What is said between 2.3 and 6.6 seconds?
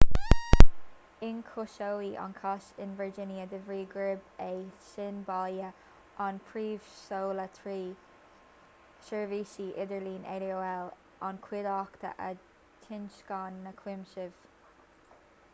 cás in virginia de bhrí gurb é sin baile an